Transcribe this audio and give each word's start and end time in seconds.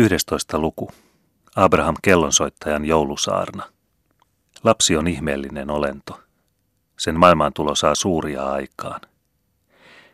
11. 0.00 0.58
luku. 0.58 0.90
Abraham 1.56 1.96
kellonsoittajan 2.02 2.84
joulusaarna. 2.84 3.64
Lapsi 4.64 4.96
on 4.96 5.08
ihmeellinen 5.08 5.70
olento. 5.70 6.20
Sen 6.98 7.18
maailmaantulo 7.18 7.74
saa 7.74 7.94
suuria 7.94 8.44
aikaan. 8.44 9.00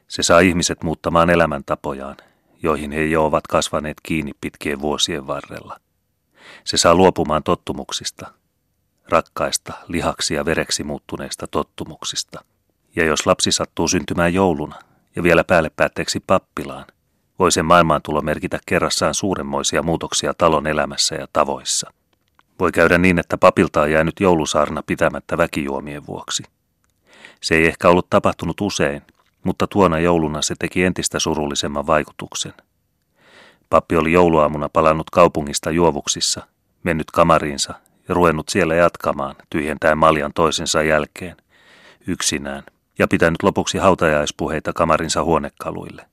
Se 0.08 0.22
saa 0.22 0.40
ihmiset 0.40 0.82
muuttamaan 0.82 1.30
elämäntapojaan, 1.30 2.16
joihin 2.62 2.92
he 2.92 3.04
jo 3.04 3.26
ovat 3.26 3.46
kasvaneet 3.46 3.96
kiinni 4.02 4.32
pitkien 4.40 4.80
vuosien 4.80 5.26
varrella. 5.26 5.80
Se 6.64 6.76
saa 6.76 6.94
luopumaan 6.94 7.42
tottumuksista, 7.42 8.32
rakkaista, 9.08 9.72
lihaksi 9.88 10.34
ja 10.34 10.44
vereksi 10.44 10.84
muuttuneista 10.84 11.46
tottumuksista. 11.46 12.44
Ja 12.96 13.04
jos 13.04 13.26
lapsi 13.26 13.52
sattuu 13.52 13.88
syntymään 13.88 14.34
jouluna 14.34 14.76
ja 15.16 15.22
vielä 15.22 15.44
päälle 15.44 15.70
päätteeksi 15.70 16.20
pappilaan, 16.26 16.86
voi 17.38 17.52
sen 17.52 17.64
maailmaantulo 17.64 18.22
merkitä 18.22 18.58
kerrassaan 18.66 19.14
suuremmoisia 19.14 19.82
muutoksia 19.82 20.34
talon 20.34 20.66
elämässä 20.66 21.14
ja 21.14 21.26
tavoissa. 21.32 21.92
Voi 22.60 22.72
käydä 22.72 22.98
niin, 22.98 23.18
että 23.18 23.38
papilta 23.38 23.82
on 23.82 23.90
jäänyt 23.90 24.20
joulusaarna 24.20 24.82
pitämättä 24.82 25.38
väkijuomien 25.38 26.06
vuoksi. 26.06 26.42
Se 27.42 27.54
ei 27.54 27.66
ehkä 27.66 27.88
ollut 27.88 28.10
tapahtunut 28.10 28.60
usein, 28.60 29.02
mutta 29.44 29.66
tuona 29.66 29.98
jouluna 29.98 30.42
se 30.42 30.54
teki 30.58 30.84
entistä 30.84 31.18
surullisemman 31.18 31.86
vaikutuksen. 31.86 32.52
Pappi 33.70 33.96
oli 33.96 34.12
jouluaamuna 34.12 34.68
palannut 34.68 35.10
kaupungista 35.10 35.70
juovuksissa, 35.70 36.46
mennyt 36.82 37.10
kamariinsa 37.10 37.74
ja 38.08 38.14
ruvennut 38.14 38.48
siellä 38.48 38.74
jatkamaan, 38.74 39.36
tyhjentäen 39.50 39.98
maljan 39.98 40.32
toisensa 40.34 40.82
jälkeen, 40.82 41.36
yksinään, 42.06 42.62
ja 42.98 43.08
pitänyt 43.08 43.42
lopuksi 43.42 43.78
hautajaispuheita 43.78 44.72
kamarinsa 44.72 45.24
huonekaluille. 45.24 46.06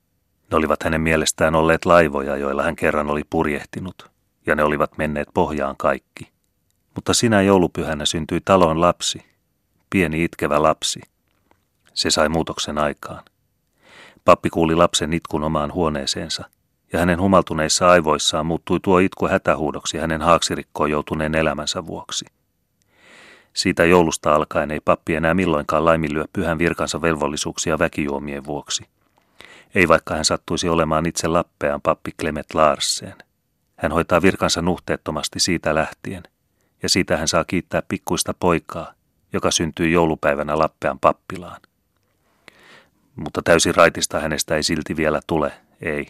Ne 0.54 0.58
olivat 0.58 0.82
hänen 0.82 1.00
mielestään 1.00 1.54
olleet 1.54 1.84
laivoja, 1.84 2.36
joilla 2.36 2.62
hän 2.62 2.76
kerran 2.76 3.10
oli 3.10 3.22
purjehtinut, 3.30 4.10
ja 4.46 4.54
ne 4.54 4.64
olivat 4.64 4.98
menneet 4.98 5.28
pohjaan 5.34 5.76
kaikki. 5.76 6.28
Mutta 6.94 7.14
sinä 7.14 7.42
joulupyhänä 7.42 8.06
syntyi 8.06 8.40
talon 8.44 8.80
lapsi, 8.80 9.24
pieni 9.90 10.24
itkevä 10.24 10.62
lapsi. 10.62 11.00
Se 11.94 12.10
sai 12.10 12.28
muutoksen 12.28 12.78
aikaan. 12.78 13.24
Pappi 14.24 14.50
kuuli 14.50 14.74
lapsen 14.74 15.12
itkun 15.12 15.44
omaan 15.44 15.72
huoneeseensa, 15.72 16.44
ja 16.92 16.98
hänen 16.98 17.20
humaltuneissa 17.20 17.90
aivoissaan 17.90 18.46
muuttui 18.46 18.80
tuo 18.82 18.98
itku 18.98 19.28
hätähuudoksi 19.28 19.98
hänen 19.98 20.22
haaksirikkoon 20.22 20.90
joutuneen 20.90 21.34
elämänsä 21.34 21.86
vuoksi. 21.86 22.24
Siitä 23.52 23.84
joulusta 23.84 24.34
alkaen 24.34 24.70
ei 24.70 24.80
pappi 24.84 25.14
enää 25.14 25.34
milloinkaan 25.34 25.84
laiminlyö 25.84 26.24
pyhän 26.32 26.58
virkansa 26.58 27.02
velvollisuuksia 27.02 27.78
väkijuomien 27.78 28.44
vuoksi. 28.44 28.93
Ei 29.74 29.88
vaikka 29.88 30.14
hän 30.14 30.24
sattuisi 30.24 30.68
olemaan 30.68 31.06
itse 31.06 31.28
Lappean 31.28 31.80
pappi 31.82 32.12
Clement 32.20 32.54
Larsen. 32.54 33.14
Hän 33.76 33.92
hoitaa 33.92 34.22
virkansa 34.22 34.62
nuhteettomasti 34.62 35.40
siitä 35.40 35.74
lähtien, 35.74 36.22
ja 36.82 36.88
siitä 36.88 37.16
hän 37.16 37.28
saa 37.28 37.44
kiittää 37.44 37.82
pikkuista 37.88 38.34
poikaa, 38.40 38.94
joka 39.32 39.50
syntyy 39.50 39.88
joulupäivänä 39.88 40.58
Lappean 40.58 40.98
pappilaan. 40.98 41.60
Mutta 43.16 43.42
täysin 43.42 43.74
raitista 43.74 44.20
hänestä 44.20 44.56
ei 44.56 44.62
silti 44.62 44.96
vielä 44.96 45.20
tule, 45.26 45.52
ei. 45.80 46.06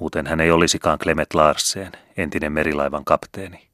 Muuten 0.00 0.26
hän 0.26 0.40
ei 0.40 0.50
olisikaan 0.50 0.98
Clement 0.98 1.34
Larsen, 1.34 1.92
entinen 2.16 2.52
merilaivan 2.52 3.04
kapteeni. 3.04 3.68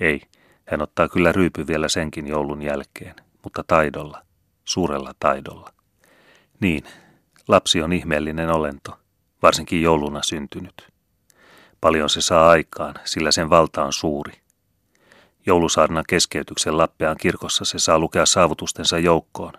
Ei, 0.00 0.20
hän 0.64 0.82
ottaa 0.82 1.08
kyllä 1.08 1.32
ryypy 1.32 1.66
vielä 1.66 1.88
senkin 1.88 2.26
joulun 2.26 2.62
jälkeen, 2.62 3.14
mutta 3.44 3.64
taidolla, 3.66 4.22
suurella 4.64 5.12
taidolla. 5.20 5.72
Niin, 6.60 6.84
Lapsi 7.48 7.82
on 7.82 7.92
ihmeellinen 7.92 8.50
olento, 8.50 8.98
varsinkin 9.42 9.82
jouluna 9.82 10.22
syntynyt. 10.22 10.88
Paljon 11.80 12.10
se 12.10 12.20
saa 12.20 12.48
aikaan, 12.48 12.94
sillä 13.04 13.30
sen 13.30 13.50
valta 13.50 13.84
on 13.84 13.92
suuri. 13.92 14.32
Joulusaarnan 15.46 16.04
keskeytyksen 16.08 16.78
Lappean 16.78 17.16
kirkossa 17.16 17.64
se 17.64 17.78
saa 17.78 17.98
lukea 17.98 18.26
saavutustensa 18.26 18.98
joukkoon, 18.98 19.52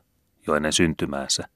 jo 0.48 0.56
ennen 0.56 0.74
syntymäänsä, 0.74 1.47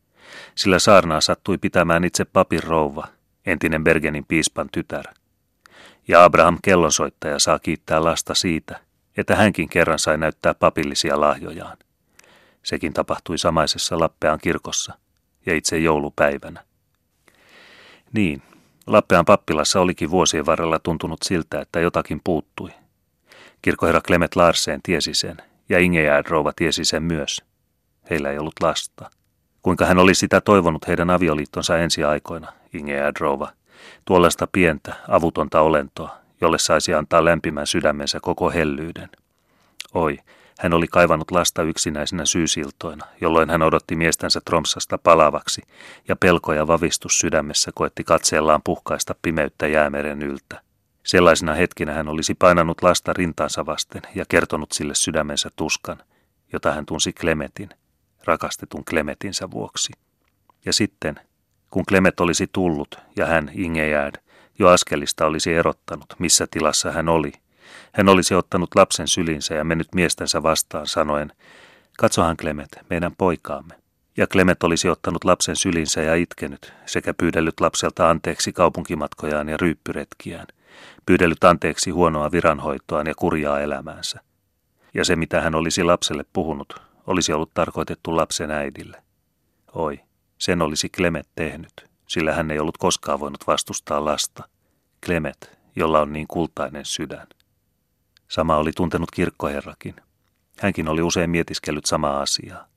sillä 0.55 0.79
saarnaa 0.79 1.21
sattui 1.21 1.57
pitämään 1.57 2.03
itse 2.03 2.25
papin 2.25 2.63
rouva, 2.63 3.07
entinen 3.45 3.83
Bergenin 3.83 4.25
piispan 4.25 4.69
tytär. 4.71 5.05
Ja 6.07 6.23
Abraham 6.23 6.57
kellonsoittaja 6.61 7.39
saa 7.39 7.59
kiittää 7.59 8.03
lasta 8.03 8.33
siitä, 8.33 8.79
että 9.17 9.35
hänkin 9.35 9.69
kerran 9.69 9.99
sai 9.99 10.17
näyttää 10.17 10.53
papillisia 10.53 11.21
lahjojaan. 11.21 11.77
Sekin 12.63 12.93
tapahtui 12.93 13.37
samaisessa 13.37 13.99
Lappean 13.99 14.39
kirkossa, 14.41 14.93
ja 15.45 15.55
itse 15.55 15.77
joulupäivänä. 15.77 16.63
Niin, 18.13 18.41
Lappean 18.87 19.25
pappilassa 19.25 19.81
olikin 19.81 20.11
vuosien 20.11 20.45
varrella 20.45 20.79
tuntunut 20.79 21.19
siltä, 21.23 21.61
että 21.61 21.79
jotakin 21.79 22.21
puuttui. 22.23 22.69
Kirkkoherra 23.61 24.01
Clement 24.01 24.35
Larsen 24.35 24.81
tiesi 24.81 25.13
sen, 25.13 25.37
ja 25.69 25.79
Ingejaard 25.79 26.27
rouva 26.29 26.53
tiesi 26.55 26.85
sen 26.85 27.03
myös. 27.03 27.43
Heillä 28.09 28.31
ei 28.31 28.37
ollut 28.37 28.53
lasta. 28.61 29.09
Kuinka 29.61 29.85
hän 29.85 29.97
oli 29.97 30.15
sitä 30.15 30.41
toivonut 30.41 30.87
heidän 30.87 31.09
avioliittonsa 31.09 31.77
ensi 31.77 32.03
aikoina, 32.03 32.53
Ingejaard 32.73 33.15
rouva, 33.19 33.51
tuollaista 34.05 34.47
pientä, 34.51 34.95
avutonta 35.07 35.61
olentoa, 35.61 36.17
jolle 36.41 36.59
saisi 36.59 36.93
antaa 36.93 37.25
lämpimän 37.25 37.67
sydämensä 37.67 38.19
koko 38.21 38.49
hellyyden. 38.49 39.09
Oi, 39.93 40.19
hän 40.59 40.73
oli 40.73 40.87
kaivannut 40.87 41.31
lasta 41.31 41.63
yksinäisenä 41.63 42.25
syysiltoina, 42.25 43.05
jolloin 43.21 43.49
hän 43.49 43.61
odotti 43.61 43.95
miestänsä 43.95 44.41
Tromsasta 44.45 44.97
palavaksi, 44.97 45.61
ja 46.07 46.15
pelko 46.15 46.53
ja 46.53 46.67
vavistus 46.67 47.19
sydämessä 47.19 47.71
koetti 47.75 48.03
katseellaan 48.03 48.61
puhkaista 48.63 49.15
pimeyttä 49.21 49.67
jäämeren 49.67 50.21
yltä. 50.21 50.61
Sellaisena 51.03 51.53
hetkinä 51.53 51.93
hän 51.93 52.07
olisi 52.07 52.35
painanut 52.35 52.81
lasta 52.81 53.13
rintaansa 53.13 53.65
vasten 53.65 54.01
ja 54.15 54.25
kertonut 54.29 54.71
sille 54.71 54.95
sydämensä 54.95 55.49
tuskan, 55.55 55.97
jota 56.53 56.71
hän 56.71 56.85
tunsi 56.85 57.13
Klemetin, 57.13 57.69
rakastetun 58.23 58.85
Klemetinsä 58.85 59.51
vuoksi. 59.51 59.93
Ja 60.65 60.73
sitten, 60.73 61.19
kun 61.69 61.85
Klemet 61.85 62.19
olisi 62.19 62.47
tullut 62.51 62.99
ja 63.15 63.25
hän, 63.25 63.51
Ingejärd, 63.53 64.15
jo 64.59 64.67
askelista 64.67 65.25
olisi 65.25 65.53
erottanut, 65.53 66.15
missä 66.19 66.47
tilassa 66.51 66.91
hän 66.91 67.09
oli, 67.09 67.33
hän 67.93 68.09
olisi 68.09 68.35
ottanut 68.35 68.75
lapsen 68.75 69.07
sylinsä 69.07 69.55
ja 69.55 69.63
mennyt 69.63 69.87
miestänsä 69.95 70.43
vastaan 70.43 70.87
sanoen, 70.87 71.31
katsohan 71.97 72.37
Klemet, 72.37 72.79
meidän 72.89 73.15
poikaamme. 73.17 73.73
Ja 74.17 74.27
Klemet 74.27 74.63
olisi 74.63 74.89
ottanut 74.89 75.23
lapsen 75.23 75.55
sylinsä 75.55 76.01
ja 76.01 76.15
itkenyt, 76.15 76.73
sekä 76.85 77.13
pyydellyt 77.13 77.59
lapselta 77.59 78.09
anteeksi 78.09 78.53
kaupunkimatkojaan 78.53 79.49
ja 79.49 79.57
ryyppyretkiään, 79.57 80.47
pyydellyt 81.05 81.43
anteeksi 81.43 81.89
huonoa 81.89 82.31
viranhoitoaan 82.31 83.07
ja 83.07 83.13
kurjaa 83.15 83.59
elämäänsä. 83.59 84.19
Ja 84.93 85.05
se, 85.05 85.15
mitä 85.15 85.41
hän 85.41 85.55
olisi 85.55 85.83
lapselle 85.83 86.25
puhunut, 86.33 86.81
olisi 87.07 87.33
ollut 87.33 87.53
tarkoitettu 87.53 88.15
lapsen 88.15 88.51
äidille. 88.51 89.03
Oi, 89.73 89.99
sen 90.37 90.61
olisi 90.61 90.89
Klemet 90.89 91.27
tehnyt, 91.35 91.89
sillä 92.07 92.33
hän 92.33 92.51
ei 92.51 92.59
ollut 92.59 92.77
koskaan 92.77 93.19
voinut 93.19 93.47
vastustaa 93.47 94.05
lasta. 94.05 94.43
Klemet, 95.05 95.59
jolla 95.75 96.01
on 96.01 96.13
niin 96.13 96.27
kultainen 96.27 96.85
sydän. 96.85 97.27
Sama 98.33 98.57
oli 98.57 98.71
tuntenut 98.71 99.11
kirkkoherrakin. 99.11 99.95
Hänkin 100.59 100.87
oli 100.87 101.01
usein 101.01 101.29
mietiskellyt 101.29 101.85
samaa 101.85 102.21
asiaa. 102.21 102.67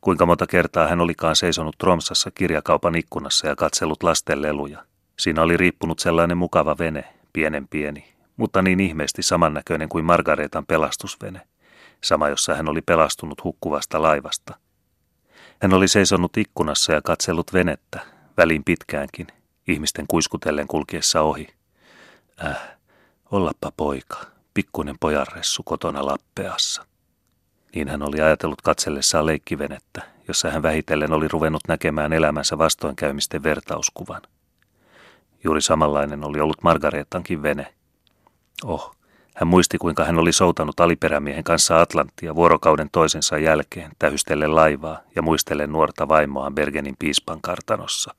Kuinka 0.00 0.26
monta 0.26 0.46
kertaa 0.46 0.88
hän 0.88 1.00
olikaan 1.00 1.36
seisonut 1.36 1.78
Tromsassa 1.78 2.30
kirjakaupan 2.30 2.94
ikkunassa 2.94 3.46
ja 3.46 3.56
katsellut 3.56 4.02
lasten 4.02 4.42
leluja. 4.42 4.84
Siinä 5.18 5.42
oli 5.42 5.56
riippunut 5.56 5.98
sellainen 5.98 6.38
mukava 6.38 6.78
vene, 6.78 7.04
pienen 7.32 7.68
pieni, 7.68 8.14
mutta 8.36 8.62
niin 8.62 8.80
ihmeesti 8.80 9.22
samannäköinen 9.22 9.88
kuin 9.88 10.04
Margaretan 10.04 10.66
pelastusvene, 10.66 11.40
sama 12.04 12.28
jossa 12.28 12.54
hän 12.54 12.68
oli 12.68 12.82
pelastunut 12.82 13.44
hukkuvasta 13.44 14.02
laivasta. 14.02 14.54
Hän 15.62 15.72
oli 15.72 15.88
seisonut 15.88 16.36
ikkunassa 16.36 16.92
ja 16.92 17.02
katsellut 17.02 17.52
venettä, 17.52 18.00
väliin 18.36 18.64
pitkäänkin, 18.64 19.26
ihmisten 19.68 20.04
kuiskutellen 20.08 20.66
kulkiessa 20.66 21.20
ohi. 21.20 21.48
Äh, 22.44 22.58
ollappa 23.30 23.72
poika, 23.76 24.35
pikkuinen 24.56 24.96
pojarressu 25.00 25.62
kotona 25.62 26.06
Lappeassa. 26.06 26.86
Niin 27.74 27.88
hän 27.88 28.02
oli 28.02 28.20
ajatellut 28.20 28.62
katsellessaan 28.62 29.26
leikkivenettä, 29.26 30.02
jossa 30.28 30.50
hän 30.50 30.62
vähitellen 30.62 31.12
oli 31.12 31.28
ruvennut 31.28 31.62
näkemään 31.68 32.12
elämänsä 32.12 32.58
vastoinkäymisten 32.58 33.42
vertauskuvan. 33.42 34.22
Juuri 35.44 35.60
samanlainen 35.60 36.24
oli 36.24 36.40
ollut 36.40 36.62
Margaretankin 36.62 37.42
vene. 37.42 37.74
Oh, 38.64 38.96
hän 39.34 39.46
muisti 39.46 39.78
kuinka 39.78 40.04
hän 40.04 40.18
oli 40.18 40.32
soutanut 40.32 40.80
aliperämiehen 40.80 41.44
kanssa 41.44 41.80
Atlanttia 41.80 42.34
vuorokauden 42.34 42.88
toisensa 42.92 43.38
jälkeen 43.38 43.90
tähystellen 43.98 44.54
laivaa 44.54 45.00
ja 45.16 45.22
muistellen 45.22 45.72
nuorta 45.72 46.08
vaimoaan 46.08 46.54
Bergenin 46.54 46.96
piispan 46.98 47.40
kartanossa. 47.40 48.14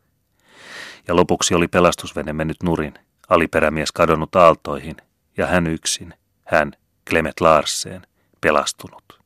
Ja 1.08 1.16
lopuksi 1.16 1.56
oli 1.56 1.68
pelastusvene 1.68 2.34
mennyt 2.34 2.64
nurin, 2.64 2.94
aliperämies 3.30 3.92
kadonnut 3.92 4.36
aaltoihin 4.36 4.98
ja 5.38 5.48
hän 5.48 5.68
yksin– 5.68 6.14
hän, 6.48 6.72
Clement 7.10 7.40
Larsen, 7.42 8.02
pelastunut. 8.42 9.20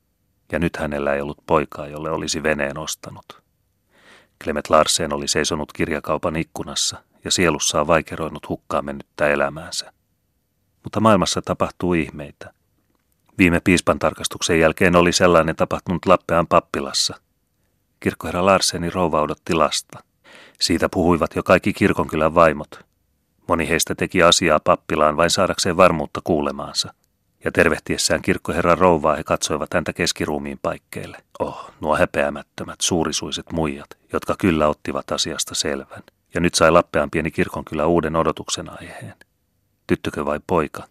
Ja 0.52 0.60
nyt 0.60 0.78
hänellä 0.78 1.14
ei 1.14 1.22
ollut 1.22 1.44
poikaa, 1.46 1.88
jolle 1.88 2.12
olisi 2.12 2.44
veneen 2.44 2.78
ostanut. 2.78 3.42
Clement 4.44 4.70
Larsen 4.70 5.14
oli 5.14 5.28
seisonut 5.28 5.74
kirjakaupan 5.74 6.36
ikkunassa 6.36 7.04
ja 7.24 7.32
sielussaan 7.32 7.88
vaikeroinut 7.88 8.50
hukkaan 8.50 8.86
mennyttä 8.86 9.28
elämäänsä. 9.28 9.94
Mutta 10.84 11.00
maailmassa 11.00 11.42
tapahtuu 11.42 11.94
ihmeitä. 11.94 12.54
Viime 13.38 13.60
piispan 13.60 14.00
tarkastuksen 14.00 14.60
jälkeen 14.60 14.96
oli 14.96 15.14
sellainen 15.14 15.56
tapahtunut 15.56 16.06
Lappean 16.06 16.48
pappilassa. 16.48 17.22
Kirkkoherra 18.00 18.46
Larseni 18.46 18.90
rouva 18.90 19.22
odotti 19.22 19.54
lasta. 19.54 20.04
Siitä 20.60 20.90
puhuivat 20.90 21.36
jo 21.36 21.44
kaikki 21.44 21.74
kirkonkylän 21.74 22.36
vaimot. 22.36 22.86
Moni 23.48 23.70
heistä 23.70 23.96
teki 23.96 24.24
asiaa 24.24 24.60
pappilaan 24.60 25.18
vain 25.18 25.30
saadakseen 25.30 25.78
varmuutta 25.78 26.22
kuulemaansa. 26.24 26.94
Ja 27.44 27.52
tervehtiessään 27.52 28.22
kirkkoherran 28.22 28.78
rouvaa 28.78 29.16
he 29.16 29.24
katsoivat 29.24 29.74
häntä 29.74 29.94
keskiruumiin 29.94 30.60
paikkeille. 30.62 31.18
Oh, 31.40 31.72
nuo 31.82 31.98
häpeämättömät, 31.98 32.82
suurisuiset 32.82 33.52
muijat, 33.52 33.90
jotka 34.14 34.36
kyllä 34.40 34.68
ottivat 34.68 35.12
asiasta 35.12 35.56
selvän. 35.56 36.04
Ja 36.34 36.42
nyt 36.42 36.56
sai 36.56 36.72
Lappean 36.72 37.12
pieni 37.12 37.32
kirkonkylä 37.32 37.86
uuden 37.86 38.16
odotuksen 38.16 38.70
aiheen. 38.70 39.16
Tyttökö 39.88 40.26
vai 40.26 40.40
poika? 40.48 40.84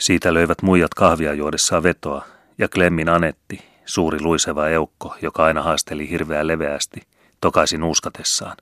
Siitä 0.00 0.34
löivät 0.34 0.62
muijat 0.62 0.94
kahvia 0.94 1.32
juodessaan 1.32 1.82
vetoa, 1.82 2.24
ja 2.58 2.68
Klemmin 2.68 3.08
Anetti, 3.08 3.64
suuri 3.84 4.20
luiseva 4.20 4.68
eukko, 4.68 5.16
joka 5.22 5.44
aina 5.44 5.62
haasteli 5.62 6.10
hirveä 6.10 6.46
leveästi, 6.46 7.02
tokaisi 7.40 7.78
nuuskatessaan. 7.78 8.56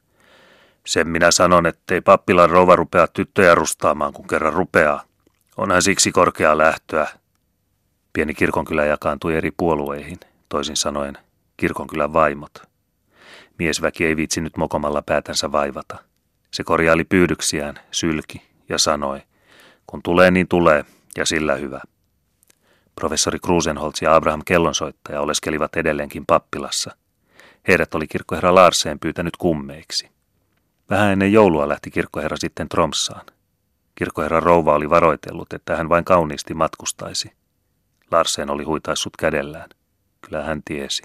Sen 0.87 1.09
minä 1.09 1.31
sanon, 1.31 1.67
ettei 1.67 2.01
pappilan 2.01 2.51
rouva 2.51 2.77
rupea 2.77 3.07
tyttöjä 3.07 3.55
rustaamaan, 3.55 4.13
kun 4.13 4.27
kerran 4.29 4.53
rupeaa. 4.53 5.03
Onhan 5.57 5.83
siksi 5.83 6.13
korkea 6.13 6.59
lähtöä. 6.59 7.09
Pieni 8.13 8.35
kirkonkylä 8.35 8.85
jakaantui 8.85 9.37
eri 9.37 9.51
puolueihin, 9.57 10.21
toisin 10.49 10.77
sanoen 10.77 11.19
kirkonkylän 11.57 12.13
vaimot. 12.13 12.63
Miesväki 13.59 14.07
ei 14.07 14.17
viitsinyt 14.17 14.57
mokomalla 14.57 15.03
päätänsä 15.03 15.53
vaivata. 15.53 15.99
Se 16.51 16.65
korjaili 16.65 17.05
pyydyksiään, 17.05 17.75
sylki 17.91 18.43
ja 18.69 18.79
sanoi, 18.79 19.23
kun 19.87 20.03
tulee 20.03 20.31
niin 20.31 20.49
tulee, 20.49 20.85
ja 21.17 21.27
sillä 21.27 21.55
hyvä. 21.55 21.81
Professori 22.95 23.39
Krusenholz 23.39 24.03
ja 24.03 24.15
Abraham 24.15 24.43
Kellonsoittaja 24.45 25.21
oleskelivat 25.21 25.77
edelleenkin 25.77 26.27
pappilassa. 26.27 26.97
Heidät 27.69 27.95
oli 27.95 28.07
kirkkoherra 28.07 28.55
Larseen 28.55 28.99
pyytänyt 28.99 29.37
kummeiksi. 29.37 30.09
Vähän 30.91 31.13
ennen 31.13 31.33
joulua 31.33 31.69
lähti 31.69 31.91
kirkkoherra 31.91 32.37
sitten 32.37 32.69
Tromsaan. 32.69 33.27
Kirkkoherra 33.95 34.41
rouva 34.41 34.75
oli 34.75 34.91
varoitellut, 34.91 35.53
että 35.53 35.77
hän 35.77 35.89
vain 35.89 36.05
kauniisti 36.05 36.55
matkustaisi. 36.55 37.33
Larsen 38.13 38.51
oli 38.51 38.65
huitaissut 38.65 39.17
kädellään. 39.17 39.71
Kyllä 40.21 40.43
hän 40.43 40.63
tiesi. 40.65 41.03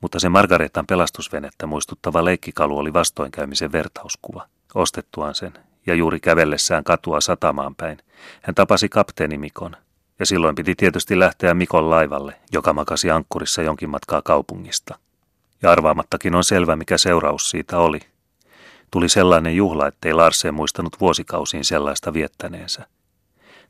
Mutta 0.00 0.20
se 0.20 0.28
Margaretan 0.28 0.86
pelastusvenettä 0.86 1.66
muistuttava 1.66 2.24
leikkikalu 2.24 2.78
oli 2.78 2.92
vastoinkäymisen 2.92 3.72
vertauskuva. 3.72 4.48
Ostettuaan 4.74 5.34
sen 5.34 5.52
ja 5.86 5.94
juuri 5.94 6.20
kävellessään 6.20 6.84
katua 6.84 7.20
satamaan 7.20 7.74
päin, 7.74 7.98
hän 8.42 8.54
tapasi 8.54 8.88
kapteeni 8.88 9.38
Mikon, 9.38 9.76
ja 10.18 10.26
silloin 10.26 10.54
piti 10.54 10.74
tietysti 10.74 11.18
lähteä 11.18 11.54
Mikon 11.54 11.90
laivalle, 11.90 12.40
joka 12.52 12.72
makasi 12.72 13.10
ankkurissa 13.10 13.62
jonkin 13.62 13.90
matkaa 13.90 14.22
kaupungista. 14.22 14.98
Ja 15.62 15.70
arvaamattakin 15.70 16.34
on 16.34 16.44
selvä, 16.44 16.76
mikä 16.76 16.98
seuraus 16.98 17.50
siitä 17.50 17.78
oli. 17.78 18.00
Tuli 18.90 19.08
sellainen 19.08 19.56
juhla, 19.56 19.86
ettei 19.86 20.12
Larsen 20.12 20.54
muistanut 20.54 21.00
vuosikausiin 21.00 21.64
sellaista 21.64 22.12
viettäneensä. 22.12 22.86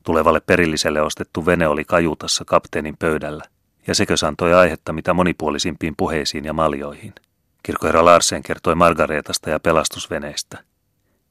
Tulevalle 0.06 0.41
perilliselle 0.41 1.03
ostettu 1.03 1.47
vene 1.47 1.69
oli 1.69 1.85
kajutassa 1.85 2.44
kapteenin 2.44 2.97
pöydällä, 2.99 3.44
ja 3.87 3.94
sekös 3.94 4.25
antoi 4.25 4.55
aihetta 4.55 4.93
mitä 4.93 5.14
monipuolisimpiin 5.14 5.94
puheisiin 5.97 6.44
ja 6.44 6.53
maljoihin. 6.53 7.14
Kirkkoherra 7.62 8.05
Larsen 8.05 8.43
kertoi 8.43 8.75
Margaretasta 8.75 9.50
ja 9.50 9.61
pelastusveneistä– 9.61 10.58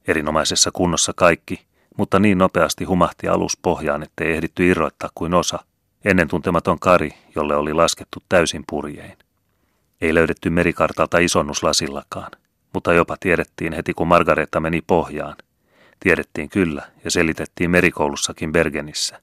Erinomaisessa 0.08 0.72
kunnossa 0.72 1.14
kaikki, 1.16 1.66
mutta 1.98 2.20
niin 2.20 2.38
nopeasti 2.38 2.84
humahti 2.84 3.28
alus 3.28 3.58
pohjaan, 3.62 4.04
ettei 4.04 4.32
ehditty 4.32 4.68
irroittaa 4.68 5.10
kuin 5.16 5.34
osa. 5.34 5.60
Ennen 6.06 6.28
tuntematon 6.28 6.80
kari, 6.80 7.12
jolle 7.36 7.56
oli 7.56 7.74
laskettu 7.74 8.24
täysin 8.30 8.64
purjein. 8.70 9.18
Ei 10.02 10.14
löydetty 10.14 10.50
merikartalta 10.50 11.18
isonnuslasillakaan, 11.18 12.32
mutta 12.74 12.94
jopa 12.94 13.18
tiedettiin 13.20 13.74
heti 13.74 13.94
kun 13.94 14.08
Margareta 14.08 14.60
meni 14.60 14.82
pohjaan. 14.88 15.36
Tiedettiin 16.00 16.50
kyllä 16.50 16.84
ja 17.04 17.12
selitettiin 17.12 17.72
merikoulussakin 17.72 18.52
Bergenissä. 18.52 19.22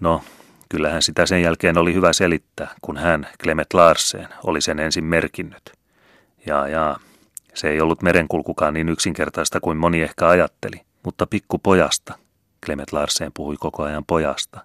No, 0.00 0.22
kyllähän 0.68 1.02
sitä 1.02 1.26
sen 1.26 1.42
jälkeen 1.42 1.78
oli 1.78 1.94
hyvä 1.94 2.12
selittää, 2.12 2.74
kun 2.82 2.96
hän, 2.96 3.26
Clement 3.42 3.74
Larsen, 3.74 4.28
oli 4.44 4.60
sen 4.60 4.78
ensin 4.78 5.04
merkinnyt. 5.04 5.72
Jaa, 6.46 6.68
jaa, 6.68 6.98
se 7.54 7.68
ei 7.68 7.80
ollut 7.80 8.02
merenkulkukaan 8.02 8.74
niin 8.74 8.88
yksinkertaista 8.88 9.60
kuin 9.60 9.76
moni 9.76 10.02
ehkä 10.02 10.28
ajatteli, 10.28 10.80
mutta 11.02 11.26
pikkupojasta, 11.26 12.18
Clement 12.64 12.92
Larsen 12.92 13.30
puhui 13.34 13.56
koko 13.60 13.82
ajan 13.82 14.04
pojasta, 14.04 14.60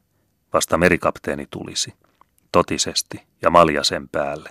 vasta 0.54 0.78
merikapteeni 0.78 1.48
tulisi, 1.52 1.94
totisesti 2.52 3.24
ja 3.42 3.50
malja 3.50 3.84
sen 3.84 4.10
päälle. 4.10 4.50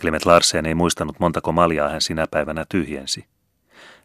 Clement 0.00 0.26
Larsen 0.26 0.66
ei 0.66 0.74
muistanut 0.74 1.20
montako 1.20 1.52
maljaa 1.52 1.88
hän 1.88 2.00
sinä 2.00 2.26
päivänä 2.30 2.64
tyhjensi. 2.68 3.24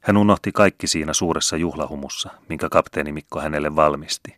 Hän 0.06 0.18
unohti 0.18 0.52
kaikki 0.52 0.88
siinä 0.88 1.14
suuressa 1.14 1.58
juhlahumussa, 1.58 2.30
minkä 2.50 2.70
kapteeni 2.70 3.12
Mikko 3.12 3.40
hänelle 3.40 3.76
valmisti. 3.76 4.38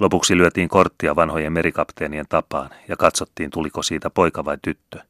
Lopuksi 0.00 0.36
lyötiin 0.36 0.68
korttia 0.68 1.16
vanhojen 1.16 1.52
merikapteenien 1.52 2.26
tapaan 2.28 2.70
ja 2.88 2.96
katsottiin 2.96 3.50
tuliko 3.50 3.82
siitä 3.82 4.10
poika 4.10 4.44
vai 4.44 4.58
tyttö. 4.62 5.00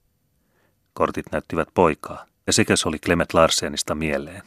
Kortit 0.93 1.27
näyttivät 1.33 1.69
poikaa, 1.75 2.25
ja 2.47 2.53
sekä 2.53 2.77
se 2.77 2.89
oli 2.89 2.99
Clement 2.99 3.35
Larsenista 3.35 3.95
mieleen. 3.95 4.43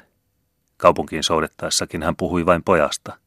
Kaupunkiin 0.77 1.23
soudettaessakin 1.23 2.03
hän 2.03 2.15
puhui 2.15 2.45
vain 2.45 2.63
pojasta, 2.63 3.17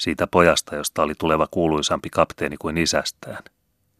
siitä 0.00 0.26
pojasta, 0.26 0.76
josta 0.76 1.02
oli 1.02 1.14
tuleva 1.18 1.46
kuuluisampi 1.50 2.10
kapteeni 2.10 2.56
kuin 2.56 2.78
isästään. 2.78 3.44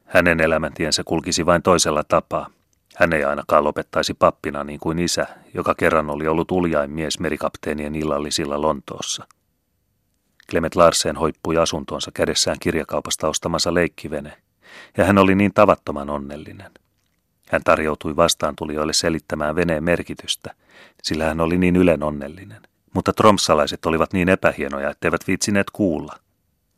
Hänen 0.04 0.40
elämäntiensä 0.40 1.04
kulkisi 1.04 1.46
vain 1.46 1.62
toisella 1.62 2.04
tapaa. 2.04 2.50
Hän 2.96 3.12
ei 3.12 3.24
ainakaan 3.24 3.64
lopettaisi 3.64 4.14
pappina 4.14 4.64
niin 4.64 4.80
kuin 4.80 4.98
isä, 4.98 5.26
joka 5.54 5.74
kerran 5.74 6.10
oli 6.10 6.26
ollut 6.26 6.50
uljain 6.50 6.90
mies 6.90 7.20
merikapteenien 7.20 7.94
illallisilla 7.94 8.60
Lontoossa. 8.62 9.26
Clement 10.50 10.74
Larsen 10.74 11.16
hoippui 11.16 11.58
asuntoonsa 11.58 12.10
kädessään 12.14 12.56
kirjakaupasta 12.60 13.28
ostamansa 13.28 13.74
leikkivene, 13.74 14.42
ja 14.96 15.04
hän 15.04 15.18
oli 15.18 15.34
niin 15.34 15.54
tavattoman 15.54 16.10
onnellinen. 16.10 16.70
Hän 17.48 17.62
tarjoutui 17.64 18.16
vastaantulijoille 18.16 18.92
selittämään 18.92 19.56
veneen 19.56 19.84
merkitystä, 19.84 20.54
sillä 21.02 21.24
hän 21.24 21.40
oli 21.40 21.58
niin 21.58 21.76
ylen 21.76 22.02
onnellinen. 22.02 22.62
Mutta 22.94 23.12
tromsalaiset 23.12 23.86
olivat 23.86 24.12
niin 24.12 24.28
epähienoja, 24.28 24.90
etteivät 24.90 25.26
viitsineet 25.26 25.70
kuulla. 25.70 26.16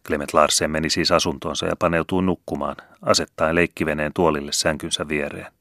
Clement 0.06 0.34
Larsen 0.34 0.70
meni 0.70 0.90
siis 0.90 1.12
asuntoonsa 1.12 1.66
ja 1.66 1.76
paneutui 1.76 2.22
nukkumaan, 2.22 2.76
asettaen 3.02 3.54
leikkiveneen 3.54 4.12
tuolille 4.14 4.52
sänkynsä 4.52 5.08
viereen. 5.08 5.52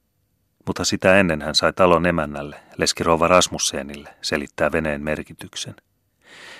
Mutta 0.65 0.85
sitä 0.85 1.19
ennen 1.19 1.41
hän 1.41 1.55
sai 1.55 1.73
talon 1.73 2.05
emännälle, 2.05 2.55
Leskirova 2.77 3.27
Rasmussenille, 3.27 4.09
selittää 4.21 4.71
veneen 4.71 5.03
merkityksen. 5.03 5.75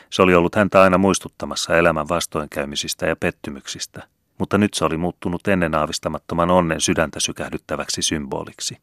Se 0.09 0.21
oli 0.21 0.35
ollut 0.35 0.55
häntä 0.55 0.81
aina 0.81 0.97
muistuttamassa 0.97 1.77
elämän 1.77 2.09
vastoinkäymisistä 2.09 3.05
ja 3.05 3.15
pettymyksistä– 3.15 4.03
mutta 4.37 4.57
nyt 4.57 4.73
se 4.73 4.85
oli 4.85 4.97
muuttunut 4.97 5.47
ennen 5.47 5.75
aavistamattoman 5.75 6.51
onnen 6.51 6.81
sydäntä 6.81 7.19
sykähdyttäväksi 7.19 8.01
symboliksi. 8.01 8.77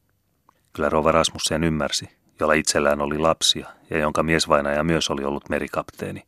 Kyllä 0.72 0.88
Rova 0.88 1.12
Rasmussen 1.12 1.64
ymmärsi, 1.64 2.08
jolla 2.40 2.52
itsellään 2.52 3.00
oli 3.00 3.18
lapsia 3.18 3.66
ja 3.90 3.98
jonka 3.98 4.22
miesvainaja 4.22 4.84
myös 4.84 5.10
oli 5.10 5.24
ollut 5.24 5.48
merikapteeni. 5.48 6.22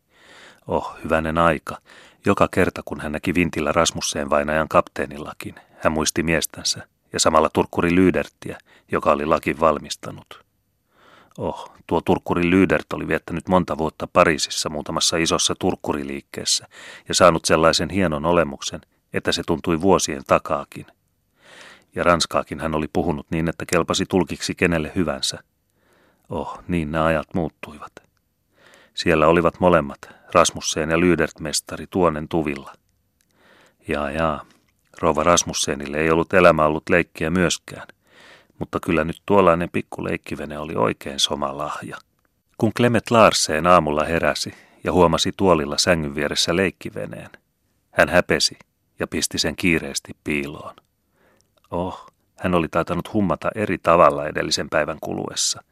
Oh, 0.67 0.97
hyvänen 1.05 1.39
aika. 1.39 1.79
Joka 2.27 2.49
kerta 2.51 2.83
kun 2.85 3.01
hän 3.01 3.13
näki 3.13 3.35
vintillä 3.35 3.73
Rasmussen 3.73 4.31
vainajan 4.31 4.69
kapteenillakin, 4.69 5.55
hän 5.79 5.93
muisti 5.93 6.23
miestänsä 6.23 6.87
ja 7.13 7.21
samalla 7.21 7.51
Turkkuri 7.53 7.95
Lydertiä, 7.95 8.59
joka 8.93 9.13
oli 9.13 9.27
lakin 9.27 9.61
valmistanut. 9.61 10.45
Oh, 11.39 11.73
tuo 11.87 12.01
Turkkuri 12.01 12.51
Lydert 12.51 12.93
oli 12.93 13.09
viettänyt 13.09 13.49
monta 13.49 13.79
vuotta 13.79 14.09
Pariisissa 14.13 14.69
muutamassa 14.69 15.17
isossa 15.17 15.55
turkkuriliikkeessä 15.59 16.67
ja 17.09 17.15
saanut 17.15 17.45
sellaisen 17.45 17.91
hienon 17.91 18.27
olemuksen, 18.27 18.81
että 19.13 19.33
se 19.33 19.43
tuntui 19.47 19.81
vuosien 19.81 20.23
takaakin. 20.27 20.87
Ja 21.95 22.03
ranskaakin 22.03 22.61
hän 22.61 22.75
oli 22.75 22.87
puhunut 22.93 23.27
niin, 23.31 23.49
että 23.49 23.65
kelpasi 23.67 24.07
tulkiksi 24.07 24.55
kenelle 24.55 24.93
hyvänsä. 24.95 25.39
Oh, 26.31 26.59
niin 26.69 26.93
nämä 26.93 27.05
ajat 27.05 27.35
muuttuivat. 27.35 27.93
Siellä 28.95 29.27
olivat 29.27 29.61
molemmat, 29.61 29.99
Rasmussen 30.35 30.91
ja 30.91 31.01
Lydert-mestari 31.01 31.87
tuonen 31.91 32.29
tuvilla. 32.29 32.73
Jaa, 33.89 34.11
jaa, 34.11 34.45
rouva 35.03 35.23
Rasmussenille 35.23 35.97
ei 35.97 36.11
ollut 36.11 36.33
elämä 36.33 36.65
ollut 36.65 36.89
leikkiä 36.91 37.31
myöskään, 37.31 37.87
mutta 38.59 38.81
kyllä 38.81 39.05
nyt 39.05 39.23
tuollainen 39.27 39.69
pikku 39.73 40.05
leikkivene 40.05 40.59
oli 40.59 40.75
oikein 40.75 41.21
soma 41.21 41.59
lahja. 41.59 41.97
Kun 42.59 42.73
Clement 42.77 43.11
Larsen 43.11 43.67
aamulla 43.67 44.05
heräsi 44.05 44.55
ja 44.85 44.93
huomasi 44.93 45.33
tuolilla 45.37 45.79
sängyn 45.79 46.15
vieressä 46.15 46.57
leikkiveneen, 46.57 47.31
hän 47.91 48.09
häpesi– 48.09 48.57
ja 49.03 49.07
pisti 49.07 49.39
sen 49.39 49.57
kiireesti 49.57 50.13
piiloon. 50.25 50.75
Oh, 51.71 52.07
hän 52.37 52.55
oli 52.55 52.69
taitanut 52.69 53.13
hummata 53.13 53.51
eri 53.55 53.79
tavalla 53.79 54.27
edellisen 54.27 54.69
päivän 54.71 54.99
kuluessa. 55.01 55.63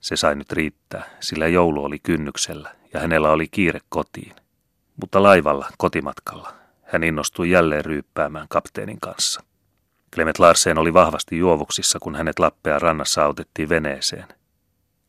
Se 0.00 0.16
sai 0.16 0.34
nyt 0.34 0.52
riittää, 0.52 1.04
sillä 1.20 1.48
joulu 1.48 1.84
oli 1.84 1.98
kynnyksellä 1.98 2.74
ja 2.94 3.00
hänellä 3.00 3.30
oli 3.30 3.48
kiire 3.48 3.80
kotiin. 3.88 4.36
Mutta 5.00 5.22
laivalla, 5.22 5.70
kotimatkalla, 5.78 6.52
hän 6.92 7.04
innostui 7.04 7.50
jälleen 7.50 7.84
ryyppäämään 7.84 8.46
kapteenin 8.48 9.00
kanssa. 9.00 9.42
Clement 10.14 10.38
Larsen 10.38 10.78
oli 10.78 10.94
vahvasti 10.94 11.38
juovuksissa, 11.38 11.98
kun 11.98 12.14
hänet 12.14 12.38
Lappea 12.38 12.78
rannassa 12.78 13.24
autettiin 13.24 13.68
veneeseen. 13.68 14.26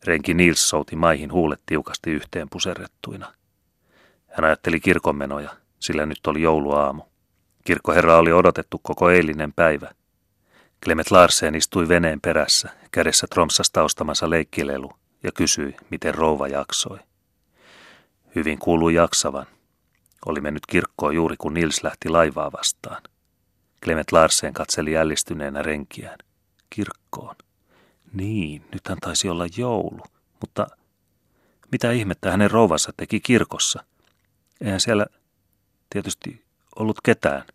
Renki 0.03 0.33
Nils 0.33 0.69
souti 0.69 0.95
maihin 0.95 1.31
huulet 1.31 1.61
tiukasti 1.65 2.11
yhteen 2.11 2.50
puserrettuina. 2.50 3.33
Hän 4.27 4.45
ajatteli 4.45 4.79
kirkonmenoja, 4.79 5.50
sillä 5.79 6.05
nyt 6.05 6.27
oli 6.27 6.41
jouluaamu. 6.41 7.01
Kirkkoherra 7.63 8.17
oli 8.17 8.33
odotettu 8.33 8.79
koko 8.83 9.09
eilinen 9.09 9.53
päivä. 9.53 9.91
Clement 10.83 11.11
Larsen 11.11 11.55
istui 11.55 11.88
veneen 11.88 12.21
perässä, 12.21 12.69
kädessä 12.91 13.27
Tromsasta 13.27 13.83
ostamansa 13.83 14.29
leikkilelu, 14.29 14.91
ja 15.23 15.31
kysyi, 15.31 15.75
miten 15.89 16.15
rouva 16.15 16.47
jaksoi. 16.47 17.00
Hyvin 18.35 18.59
kuului 18.59 18.93
jaksavan. 18.93 19.45
Oli 20.25 20.41
mennyt 20.41 20.65
kirkkoon 20.65 21.15
juuri 21.15 21.35
kun 21.37 21.53
Nils 21.53 21.83
lähti 21.83 22.09
laivaa 22.09 22.51
vastaan. 22.51 23.03
Clement 23.83 24.11
Larsen 24.11 24.53
katseli 24.53 24.91
jällistyneenä 24.91 25.61
renkiään. 25.61 26.17
Kirkkoon. 26.69 27.35
Niin, 28.13 28.65
nythän 28.73 28.97
taisi 29.01 29.29
olla 29.29 29.45
joulu, 29.57 30.01
mutta 30.41 30.67
mitä 31.71 31.91
ihmettä 31.91 32.31
hänen 32.31 32.51
rouvansa 32.51 32.93
teki 32.97 33.19
kirkossa? 33.19 33.83
Eihän 34.61 34.79
siellä 34.79 35.05
tietysti 35.89 36.45
ollut 36.75 37.01
ketään, 37.03 37.45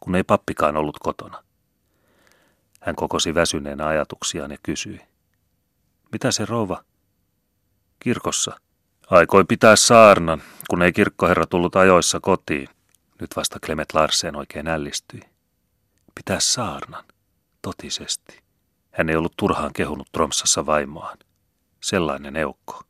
kun 0.00 0.14
ei 0.14 0.24
pappikaan 0.24 0.76
ollut 0.76 0.98
kotona. 0.98 1.42
Hän 2.80 2.96
kokosi 2.96 3.34
väsyneenä 3.34 3.86
ajatuksiaan 3.86 4.50
ja 4.50 4.58
kysyi. 4.62 5.00
Mitä 6.12 6.30
se 6.30 6.44
rouva? 6.44 6.84
Kirkossa. 8.00 8.60
Aikoi 9.10 9.44
pitää 9.44 9.76
saarnan, 9.76 10.42
kun 10.70 10.82
ei 10.82 10.92
kirkkoherra 10.92 11.46
tullut 11.46 11.76
ajoissa 11.76 12.20
kotiin. 12.20 12.68
Nyt 13.20 13.30
vasta 13.36 13.60
Clement 13.60 13.94
Larsen 13.94 14.36
oikein 14.36 14.68
ällistyi. 14.68 15.20
Pitää 16.14 16.40
saarnan. 16.40 17.04
Totisesti. 17.62 18.40
Hän 18.90 19.08
ei 19.08 19.16
ollut 19.16 19.32
turhaan 19.36 19.72
kehunut 19.72 20.08
Tromsassa 20.12 20.66
vaimoaan. 20.66 21.18
Sellainen 21.82 22.36
eukko. 22.36 22.82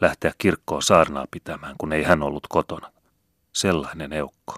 Lähteä 0.00 0.32
kirkkoon 0.38 0.82
saarnaa 0.82 1.26
pitämään, 1.30 1.74
kun 1.78 1.92
ei 1.92 2.02
hän 2.02 2.22
ollut 2.22 2.46
kotona. 2.48 2.92
Sellainen 3.52 4.12
eukko. 4.12 4.54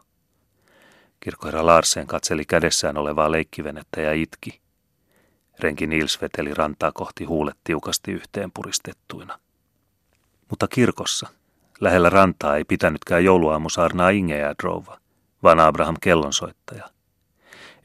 Kirkkoherra 1.21 1.67
Larsen 1.67 2.07
katseli 2.07 2.45
kädessään 2.45 2.97
olevaa 2.97 3.33
leikkivenettä 3.33 4.01
ja 4.01 4.13
itki. 4.13 4.61
Renki 5.59 5.87
Nils 5.87 6.21
veteli 6.21 6.55
rantaa 6.55 6.93
kohti 6.93 7.25
huulet 7.25 7.57
tiukasti 7.65 8.13
yhteen 8.13 8.53
puristettuina. 8.53 9.39
Mutta 10.51 10.69
kirkossa, 10.69 11.29
lähellä 11.81 12.11
rantaa 12.11 12.57
ei 12.57 12.65
pitänytkään 12.65 13.25
jouluaamusaarnaa 13.25 14.11
Ingeä 14.11 14.55
Drova, 14.63 14.99
vaan 15.43 15.61
Abraham 15.61 15.97
kellonsoittaja. 16.01 16.89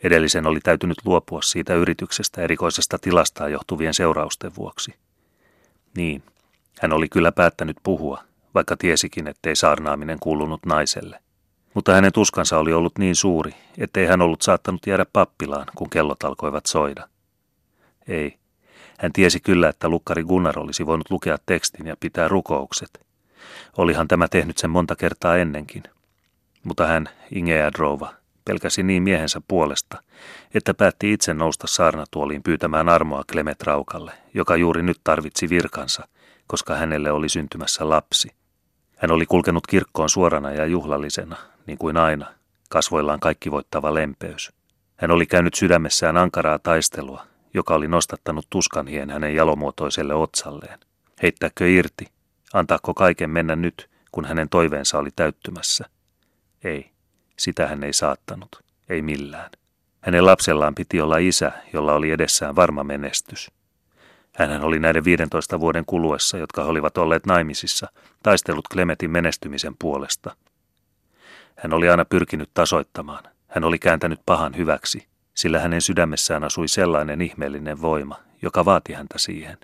Edellisen 0.03 0.48
oli 0.48 0.60
täytynyt 0.60 0.98
luopua 1.05 1.41
siitä 1.41 1.75
yrityksestä 1.75 2.41
erikoisesta 2.41 2.98
tilastaan 2.98 3.51
johtuvien 3.51 3.93
seurausten 3.93 4.51
vuoksi. 4.58 4.96
Niin, 5.98 6.24
hän 6.79 6.93
oli 6.93 7.10
kyllä 7.10 7.32
päättänyt 7.32 7.77
puhua, 7.84 8.24
vaikka 8.55 8.77
tiesikin, 8.77 9.27
ettei 9.27 9.55
saarnaaminen 9.55 10.20
kuulunut 10.20 10.65
naiselle. 10.65 11.20
Mutta 11.74 11.93
hänen 11.93 12.12
tuskansa 12.12 12.58
oli 12.58 12.74
ollut 12.74 12.98
niin 12.98 13.15
suuri, 13.15 13.51
ettei 13.77 14.05
hän 14.05 14.22
ollut 14.22 14.41
saattanut 14.41 14.88
jäädä 14.88 15.05
pappilaan, 15.13 15.65
kun 15.75 15.89
kellot 15.89 16.24
alkoivat 16.24 16.65
soida. 16.65 17.08
Ei. 18.08 18.43
Hän 19.00 19.14
tiesi 19.14 19.40
kyllä, 19.40 19.70
että 19.70 19.90
lukkari 19.90 20.24
Gunnar 20.24 20.60
olisi 20.60 20.86
voinut 20.86 21.12
lukea 21.12 21.38
tekstin 21.46 21.88
ja 21.88 21.96
pitää 22.00 22.28
rukoukset. 22.28 23.06
Olihan 23.78 24.08
tämä 24.08 24.28
tehnyt 24.28 24.58
sen 24.58 24.70
monta 24.70 24.96
kertaa 24.96 25.38
ennenkin. 25.38 25.84
Mutta 26.64 26.88
hän, 26.88 27.10
Ingeä 27.36 27.72
Drova, 27.72 28.14
pelkäsi 28.46 28.84
niin 28.84 29.04
miehensä 29.04 29.42
puolesta, 29.48 30.04
että 30.54 30.74
päätti 30.74 31.14
itse 31.14 31.34
nousta 31.34 31.68
saarnatuoliin 31.68 32.44
pyytämään 32.44 32.90
armoa 32.90 33.24
Klemet 33.32 33.62
Raukalle, 33.64 34.12
joka 34.34 34.56
juuri 34.56 34.84
nyt 34.84 34.98
tarvitsi 35.04 35.50
virkansa, 35.50 36.08
koska 36.48 36.76
hänelle 36.76 37.12
oli 37.12 37.30
syntymässä 37.30 37.90
lapsi. 37.90 38.30
Hän 38.98 39.12
oli 39.12 39.26
kulkenut 39.26 39.68
kirkkoon 39.68 40.10
suorana 40.10 40.52
ja 40.52 40.66
juhlallisena, 40.66 41.36
niin 41.68 41.78
kuin 41.78 41.98
aina, 41.98 42.26
kasvoillaan 42.70 43.20
kaikki 43.20 43.52
voittava 43.52 43.94
lempeys. 43.94 44.52
Hän 44.96 45.12
oli 45.12 45.26
käynyt 45.26 45.54
sydämessään 45.54 46.18
ankaraa 46.18 46.60
taistelua, 46.60 47.26
joka 47.54 47.76
oli 47.76 47.88
nostattanut 47.88 48.48
tuskanhien 48.50 49.10
hänen 49.10 49.36
jalomuotoiselle 49.36 50.14
otsalleen. 50.14 50.80
Heittääkö 51.24 51.70
irti? 51.70 52.06
Antaako 52.54 52.94
kaiken 52.94 53.30
mennä 53.30 53.56
nyt, 53.56 53.90
kun 54.12 54.26
hänen 54.26 54.50
toiveensa 54.50 54.98
oli 54.98 55.10
täyttymässä? 55.16 55.86
Ei, 56.64 56.92
sitä 57.40 57.68
hän 57.68 57.84
ei 57.84 57.94
saattanut, 57.94 58.64
ei 58.90 59.02
millään. 59.02 59.52
Hänen 60.02 60.26
lapsellaan 60.26 60.76
piti 60.76 61.02
olla 61.02 61.18
isä, 61.18 61.52
jolla 61.74 61.94
oli 61.94 62.12
edessään 62.12 62.56
varma 62.56 62.84
menestys. 62.84 63.52
Hänhän 64.36 64.64
oli 64.64 64.80
näiden 64.80 65.04
15 65.04 65.60
vuoden 65.60 65.86
kuluessa, 65.86 66.38
jotka 66.38 66.64
olivat 66.64 66.98
olleet 66.98 67.26
naimisissa, 67.26 67.88
taistellut 68.24 68.68
Klemetin 68.68 69.12
menestymisen 69.12 69.76
puolesta. 69.80 70.36
Hän 71.56 71.74
oli 71.74 71.90
aina 71.90 72.06
pyrkinyt 72.06 72.50
tasoittamaan. 72.54 73.24
Hän 73.48 73.64
oli 73.64 73.80
kääntänyt 73.80 74.20
pahan 74.26 74.58
hyväksi, 74.58 75.08
sillä 75.34 75.60
hänen 75.60 75.82
sydämessään 75.82 76.44
asui 76.44 76.68
sellainen 76.68 77.22
ihmeellinen 77.22 77.82
voima, 77.82 78.20
joka 78.42 78.66
vaati 78.66 78.94
häntä 78.94 79.18
siihen. 79.18 79.58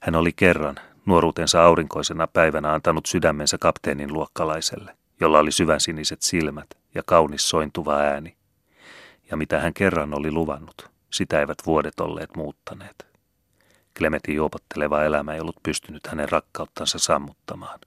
Hän 0.00 0.14
oli 0.14 0.32
kerran, 0.32 0.76
nuoruutensa 1.06 1.64
aurinkoisena 1.64 2.26
päivänä 2.26 2.72
antanut 2.72 3.06
sydämensä 3.06 3.58
kapteenin 3.58 4.12
luokkalaiselle, 4.12 4.96
jolla 5.20 5.38
oli 5.38 5.52
syvänsiniset 5.52 6.22
silmät 6.22 6.66
ja 6.94 7.02
kaunis 7.06 7.48
sointuva 7.48 7.96
ääni. 7.96 8.36
Ja 9.30 9.36
mitä 9.36 9.60
hän 9.60 9.74
kerran 9.74 10.14
oli 10.14 10.30
luvannut, 10.30 10.90
sitä 11.10 11.40
eivät 11.40 11.58
vuodet 11.66 12.00
olleet 12.00 12.36
muuttaneet. 12.36 13.06
Klemetin 13.98 14.34
juopotteleva 14.34 15.04
elämä 15.04 15.34
ei 15.34 15.40
ollut 15.40 15.62
pystynyt 15.62 16.06
hänen 16.06 16.28
rakkauttansa 16.28 16.98
sammuttamaan. 16.98 17.80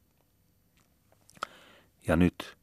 Ja 2.07 2.15
nyt, 2.15 2.57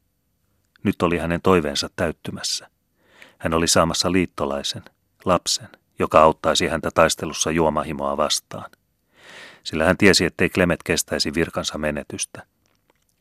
nyt 0.83 1.01
oli 1.01 1.17
hänen 1.17 1.41
toiveensa 1.41 1.89
täyttymässä. 1.95 2.69
Hän 3.37 3.53
oli 3.53 3.67
saamassa 3.67 4.11
liittolaisen, 4.11 4.83
lapsen, 5.25 5.69
joka 5.99 6.21
auttaisi 6.21 6.67
häntä 6.67 6.89
taistelussa 6.93 7.51
juomahimoa 7.51 8.17
vastaan. 8.17 8.71
Sillä 9.63 9.85
hän 9.85 9.97
tiesi, 9.97 10.25
ettei 10.25 10.49
Klemet 10.49 10.83
kestäisi 10.83 11.33
virkansa 11.33 11.77
menetystä. 11.77 12.43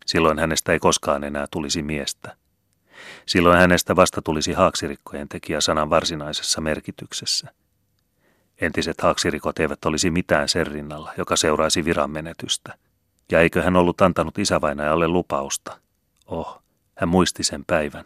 Silloin 0.06 0.38
hänestä 0.38 0.73
ei 0.73 0.78
koskaan 0.78 1.25
enää 1.25 1.47
tulisi 1.50 1.83
miestä. 1.83 2.37
Silloin 3.26 3.59
hänestä 3.59 3.97
vasta 3.97 4.23
tulisi 4.23 4.52
haaksirikkojen 4.52 5.28
tekijä 5.28 5.61
sanan 5.61 5.90
varsinaisessa 5.90 6.61
merkityksessä. 6.61 7.49
Entiset 8.61 9.00
haaksirikot 9.00 9.59
eivät 9.59 9.85
olisi 9.85 10.11
mitään 10.11 10.49
sen 10.49 10.66
rinnalla, 10.66 11.12
joka 11.18 11.37
seuraisi 11.37 11.85
viran 11.85 12.11
menetystä. 12.11 12.75
Ja 13.33 13.40
eikö 13.40 13.62
hän 13.62 13.76
ollut 13.76 14.00
antanut 14.00 14.38
isävainajalle 14.38 15.09
lupausta? 15.09 15.78
Oh, 16.26 16.62
hän 16.94 17.09
muisti 17.09 17.44
sen 17.44 17.64
päivän. 17.66 18.04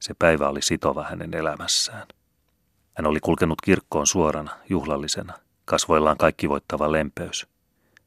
Se 0.00 0.14
päivä 0.18 0.48
oli 0.48 0.62
sitova 0.62 1.04
hänen 1.04 1.34
elämässään. 1.34 2.06
Hän 2.94 3.06
oli 3.06 3.20
kulkenut 3.20 3.60
kirkkoon 3.60 4.06
suorana, 4.06 4.50
juhlallisena, 4.68 5.32
kasvoillaan 5.64 6.16
kaikki 6.16 6.48
voittava 6.48 6.92
lempeys. 6.92 7.46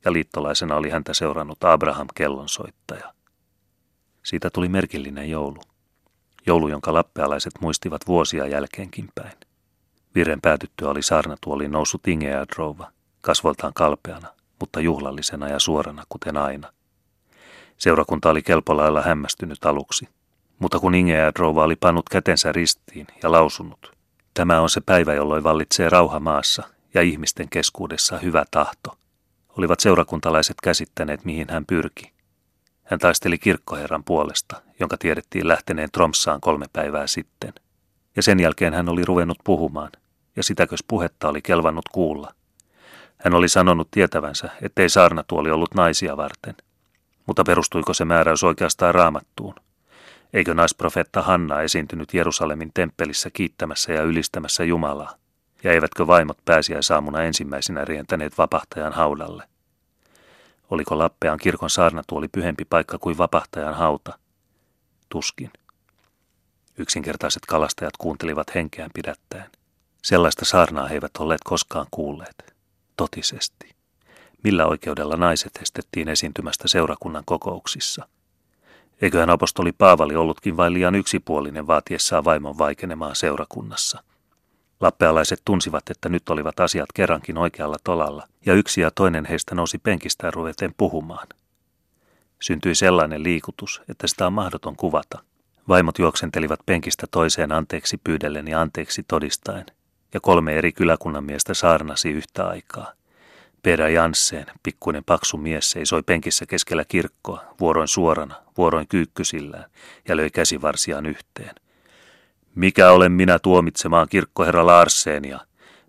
Ja 0.05 0.13
liittolaisena 0.13 0.75
oli 0.75 0.89
häntä 0.89 1.13
seurannut 1.13 1.63
Abraham 1.63 2.07
kellonsoittaja. 2.15 3.13
Siitä 4.23 4.49
tuli 4.49 4.69
merkillinen 4.69 5.29
joulu. 5.29 5.61
Joulu, 6.47 6.67
jonka 6.67 6.93
lappealaiset 6.93 7.53
muistivat 7.61 8.07
vuosia 8.07 8.47
jälkeenkin 8.47 9.09
päin. 9.15 9.37
Viren 10.15 10.41
päätyttyä 10.41 10.89
oli 10.89 11.01
saarnatuoliin 11.01 11.71
noussut 11.71 12.07
Ingeä 12.07 12.45
Drova, 12.55 12.91
kasvoltaan 13.21 13.73
kalpeana, 13.73 14.27
mutta 14.59 14.79
juhlallisena 14.79 15.47
ja 15.47 15.59
suorana 15.59 16.03
kuten 16.09 16.37
aina. 16.37 16.73
Seurakunta 17.77 18.29
oli 18.29 18.41
kelpolailla 18.41 19.01
hämmästynyt 19.01 19.65
aluksi, 19.65 20.09
mutta 20.59 20.79
kun 20.79 20.95
Ingeä 20.95 21.31
Drova 21.35 21.63
oli 21.63 21.75
pannut 21.75 22.09
kätensä 22.09 22.51
ristiin 22.51 23.07
ja 23.23 23.31
lausunut, 23.31 23.93
tämä 24.33 24.61
on 24.61 24.69
se 24.69 24.81
päivä, 24.81 25.13
jolloin 25.13 25.43
vallitsee 25.43 25.89
rauha 25.89 26.19
maassa 26.19 26.63
ja 26.93 27.01
ihmisten 27.01 27.49
keskuudessa 27.49 28.17
hyvä 28.17 28.43
tahto, 28.51 28.97
olivat 29.57 29.79
seurakuntalaiset 29.79 30.57
käsittäneet, 30.63 31.25
mihin 31.25 31.47
hän 31.49 31.65
pyrki. 31.65 32.11
Hän 32.83 32.99
taisteli 32.99 33.37
kirkkoherran 33.37 34.03
puolesta, 34.03 34.61
jonka 34.79 34.97
tiedettiin 34.97 35.47
lähteneen 35.47 35.89
Tromsaan 35.91 36.41
kolme 36.41 36.65
päivää 36.73 37.07
sitten. 37.07 37.53
Ja 38.15 38.23
sen 38.23 38.39
jälkeen 38.39 38.73
hän 38.73 38.89
oli 38.89 39.05
ruvennut 39.05 39.37
puhumaan, 39.43 39.91
ja 40.35 40.43
sitäkös 40.43 40.83
puhetta 40.87 41.29
oli 41.29 41.41
kelvannut 41.41 41.89
kuulla. 41.91 42.33
Hän 43.17 43.33
oli 43.33 43.49
sanonut 43.49 43.91
tietävänsä, 43.91 44.49
ettei 44.61 44.89
saarnatuoli 44.89 45.51
ollut 45.51 45.73
naisia 45.73 46.17
varten. 46.17 46.55
Mutta 47.25 47.43
perustuiko 47.43 47.93
se 47.93 48.05
määräys 48.05 48.43
oikeastaan 48.43 48.95
raamattuun? 48.95 49.55
Eikö 50.33 50.53
naisprofetta 50.53 51.21
Hanna 51.21 51.61
esiintynyt 51.61 52.13
Jerusalemin 52.13 52.71
temppelissä 52.73 53.29
kiittämässä 53.29 53.93
ja 53.93 54.03
ylistämässä 54.03 54.63
Jumalaa? 54.63 55.15
Ja 55.63 55.71
eivätkö 55.71 56.07
vaimot 56.07 56.37
pääsiäisaamuna 56.45 57.23
ensimmäisenä 57.23 57.85
rientäneet 57.85 58.37
vapahtajan 58.37 58.93
haudalle? 58.93 59.43
Oliko 60.69 60.97
Lappean 60.97 61.37
kirkon 61.37 61.69
saarnatuoli 61.69 62.27
pyhempi 62.27 62.65
paikka 62.65 62.97
kuin 62.97 63.17
vapahtajan 63.17 63.73
hauta? 63.73 64.19
Tuskin. 65.09 65.51
Yksinkertaiset 66.77 67.45
kalastajat 67.45 67.97
kuuntelivat 67.97 68.55
henkeään 68.55 68.91
pidättäen. 68.93 69.49
Sellaista 70.03 70.45
saarnaa 70.45 70.87
he 70.87 70.93
eivät 70.93 71.17
olleet 71.19 71.41
koskaan 71.43 71.87
kuulleet. 71.91 72.55
Totisesti. 72.97 73.75
Millä 74.43 74.65
oikeudella 74.65 75.15
naiset 75.15 75.51
estettiin 75.61 76.09
esiintymästä 76.09 76.67
seurakunnan 76.67 77.23
kokouksissa? 77.25 78.07
Eiköhän 79.01 79.29
apostoli 79.29 79.71
Paavali 79.71 80.15
ollutkin 80.15 80.57
vain 80.57 80.73
liian 80.73 80.95
yksipuolinen 80.95 81.67
vaatiessaan 81.67 82.25
vaimon 82.25 82.57
vaikenemaan 82.57 83.15
seurakunnassa. 83.15 84.03
Lappealaiset 84.79 85.41
tunsivat, 85.45 85.89
että 85.89 86.09
nyt 86.09 86.29
olivat 86.29 86.59
asiat 86.59 86.89
kerrankin 86.93 87.37
oikealla 87.37 87.77
tolalla, 87.83 88.27
ja 88.45 88.53
yksi 88.53 88.81
ja 88.81 88.91
toinen 88.91 89.25
heistä 89.25 89.55
nousi 89.55 89.77
penkistään 89.77 90.33
ruveten 90.33 90.73
puhumaan. 90.77 91.27
Syntyi 92.41 92.75
sellainen 92.75 93.23
liikutus, 93.23 93.81
että 93.89 94.07
sitä 94.07 94.27
on 94.27 94.33
mahdoton 94.33 94.75
kuvata. 94.75 95.19
Vaimot 95.67 95.99
juoksentelivat 95.99 96.59
penkistä 96.65 97.07
toiseen 97.11 97.51
anteeksi 97.51 97.97
pyydellen 98.03 98.47
ja 98.47 98.61
anteeksi 98.61 99.03
todistaen, 99.07 99.65
ja 100.13 100.19
kolme 100.19 100.57
eri 100.57 100.71
kyläkunnan 100.71 101.23
miestä 101.23 101.53
saarnasi 101.53 102.09
yhtä 102.09 102.47
aikaa. 102.47 102.98
Perä 103.63 103.89
Jansseen, 103.89 104.45
pikkuinen 104.63 105.03
paksu 105.03 105.37
mies, 105.37 105.71
seisoi 105.71 106.03
penkissä 106.03 106.45
keskellä 106.45 106.85
kirkkoa, 106.85 107.43
vuoroin 107.59 107.87
suorana, 107.87 108.35
vuoroin 108.57 108.87
kyykkysillään, 108.87 109.65
ja 110.07 110.17
löi 110.17 110.29
käsivarsiaan 110.29 111.05
yhteen. 111.05 111.55
Mikä 112.55 112.91
olen 112.91 113.11
minä 113.11 113.39
tuomitsemaan 113.39 114.07
kirkkoherra 114.09 114.65
Larsenia, 114.65 115.39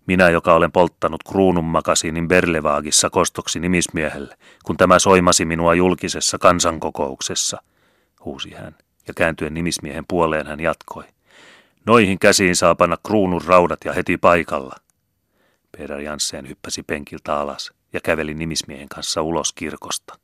minä, 0.06 0.30
joka 0.30 0.54
olen 0.54 0.72
polttanut 0.72 1.22
kruunun 1.22 1.64
makasiinin 1.64 2.28
Berlevaagissa 2.28 3.10
kostoksi 3.10 3.60
nimismiehelle, 3.60 4.36
kun 4.64 4.76
tämä 4.76 4.98
soimasi 4.98 5.44
minua 5.44 5.74
julkisessa 5.74 6.38
kansankokouksessa, 6.38 7.62
huusi 8.24 8.50
hän, 8.50 8.76
ja 9.08 9.14
kääntyen 9.14 9.54
nimismiehen 9.54 10.04
puoleen 10.08 10.46
hän 10.46 10.60
jatkoi. 10.60 11.04
Noihin 11.86 12.18
käsiin 12.18 12.56
saa 12.56 12.74
panna 12.74 12.96
kruunun 13.06 13.42
raudat 13.46 13.78
ja 13.84 13.92
heti 13.92 14.16
paikalla. 14.16 14.76
Peter 15.78 16.00
Janssen 16.00 16.48
hyppäsi 16.48 16.82
penkiltä 16.82 17.36
alas 17.36 17.72
ja 17.92 18.00
käveli 18.00 18.34
nimismiehen 18.34 18.88
kanssa 18.88 19.22
ulos 19.22 19.52
kirkosta. 19.52 20.18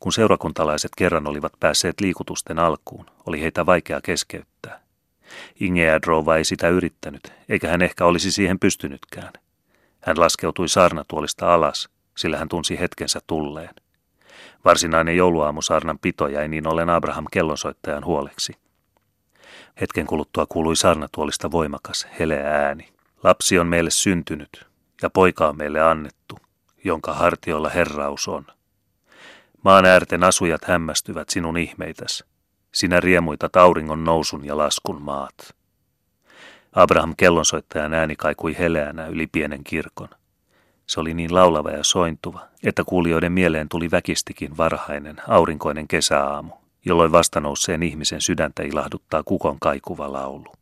Kun 0.00 0.12
seurakuntalaiset 0.12 0.90
kerran 0.96 1.26
olivat 1.26 1.52
päässeet 1.60 2.00
liikutusten 2.00 2.58
alkuun, 2.58 3.06
oli 3.26 3.40
heitä 3.40 3.66
vaikea 3.66 4.00
keskeyttää. 4.00 4.80
Ingeadrova 5.60 6.36
ei 6.36 6.44
sitä 6.44 6.68
yrittänyt, 6.68 7.32
eikä 7.48 7.68
hän 7.68 7.82
ehkä 7.82 8.04
olisi 8.04 8.32
siihen 8.32 8.58
pystynytkään. 8.58 9.32
Hän 10.00 10.20
laskeutui 10.20 10.68
saarnatuolista 10.68 11.54
alas, 11.54 11.88
sillä 12.16 12.38
hän 12.38 12.48
tunsi 12.48 12.78
hetkensä 12.80 13.20
tulleen. 13.26 13.74
Varsinainen 14.64 15.16
jouluaamu 15.16 15.62
saarnan 15.62 15.98
pito 15.98 16.28
jäi 16.28 16.48
niin 16.48 16.66
ollen 16.66 16.90
Abraham 16.90 17.24
kellonsoittajan 17.32 18.04
huoleksi. 18.04 18.52
Hetken 19.80 20.06
kuluttua 20.06 20.46
kuului 20.48 20.76
saarnatuolista 20.76 21.50
voimakas, 21.50 22.06
heleä 22.20 22.66
ääni. 22.66 22.95
Lapsi 23.26 23.58
on 23.58 23.66
meille 23.66 23.90
syntynyt, 23.90 24.66
ja 25.02 25.10
poika 25.10 25.48
on 25.48 25.56
meille 25.56 25.80
annettu, 25.80 26.38
jonka 26.84 27.14
hartiolla 27.14 27.68
herraus 27.68 28.28
on. 28.28 28.46
Maan 29.64 29.84
äärten 29.84 30.24
asujat 30.24 30.64
hämmästyvät 30.64 31.28
sinun 31.28 31.56
ihmeitäsi 31.56 32.24
sinä 32.74 33.00
riemuita 33.00 33.48
tauringon 33.48 34.04
nousun 34.04 34.44
ja 34.44 34.56
laskun 34.56 35.02
maat. 35.02 35.54
Abraham 36.72 37.14
kellonsoittajan 37.16 37.94
ääni 37.94 38.16
kaikui 38.16 38.58
heleänä 38.58 39.06
yli 39.06 39.26
pienen 39.26 39.64
kirkon. 39.64 40.08
Se 40.86 41.00
oli 41.00 41.14
niin 41.14 41.34
laulava 41.34 41.70
ja 41.70 41.84
sointuva, 41.84 42.40
että 42.64 42.84
kuulijoiden 42.84 43.32
mieleen 43.32 43.68
tuli 43.68 43.90
väkistikin 43.90 44.56
varhainen, 44.56 45.16
aurinkoinen 45.28 45.88
kesäaamu, 45.88 46.52
jolloin 46.84 47.12
vastanousseen 47.12 47.82
ihmisen 47.82 48.20
sydäntä 48.20 48.62
ilahduttaa 48.62 49.22
kukon 49.22 49.56
kaikuva 49.60 50.12
laulu. 50.12 50.52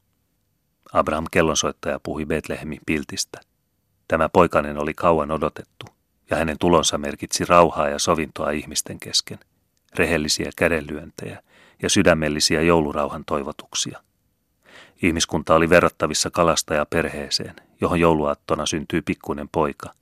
Abraham 0.93 1.26
kellonsoittaja 1.31 2.00
puhui 2.03 2.26
Betlehemin 2.26 2.81
piltistä. 2.87 3.40
Tämä 4.09 4.29
poikainen 4.29 4.79
oli 4.79 4.94
kauan 4.94 5.31
odotettu, 5.31 5.87
ja 6.31 6.37
hänen 6.37 6.57
tulonsa 6.61 6.99
merkitsi 6.99 7.44
rauhaa 7.44 7.88
ja 7.88 7.99
sovintoa 7.99 8.51
ihmisten 8.51 9.01
kesken, 9.01 9.38
rehellisiä 9.97 10.51
kädenlyöntejä– 10.57 11.42
ja 11.83 11.90
sydämellisiä 11.90 12.62
joulurauhan 12.62 13.25
toivotuksia. 13.25 14.01
Ihmiskunta 15.03 15.55
oli 15.55 15.70
verrattavissa 15.70 16.31
kalastajaperheeseen, 16.31 17.55
johon 17.81 18.01
jouluaattona 18.01 18.66
syntyy 18.66 19.03
pikkuinen 19.03 19.49
poika. 19.49 19.92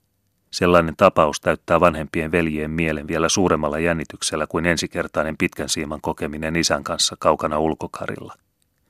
Sellainen 0.51 0.97
tapaus 0.97 1.41
täyttää 1.41 1.81
vanhempien 1.81 2.33
veljien 2.33 2.71
mielen 2.71 3.09
vielä 3.09 3.29
suuremmalla 3.29 3.79
jännityksellä 3.79 4.47
kuin 4.47 4.67
ensikertainen 4.67 5.37
pitkän 5.37 5.69
siiman 5.69 6.01
kokeminen 6.01 6.57
isän 6.57 6.85
kanssa 6.85 7.17
kaukana 7.19 7.59
ulkokarilla. 7.59 8.35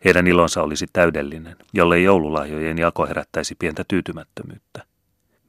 Heidän 0.04 0.26
ilonsa 0.26 0.62
olisi 0.62 0.86
täydellinen, 0.92 1.56
jollei 1.72 2.04
joululahjojen 2.04 2.78
jako 2.78 3.06
herättäisi 3.06 3.54
pientä 3.54 3.84
tyytymättömyyttä. 3.88 4.82